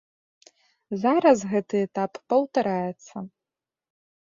Зараз 1.03 1.37
гэты 1.51 1.83
этап 1.89 2.11
паўтараецца. 2.33 3.15